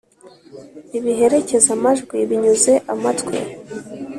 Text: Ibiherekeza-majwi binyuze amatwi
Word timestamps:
Ibiherekeza-majwi 0.97 2.17
binyuze 2.29 2.73
amatwi 2.93 3.37